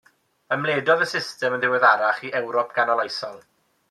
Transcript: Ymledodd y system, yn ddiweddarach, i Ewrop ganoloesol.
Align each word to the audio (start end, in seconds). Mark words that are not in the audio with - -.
Ymledodd 0.55 1.03
y 1.05 1.07
system, 1.11 1.57
yn 1.57 1.63
ddiweddarach, 1.65 2.21
i 2.29 2.31
Ewrop 2.39 2.73
ganoloesol. 2.79 3.37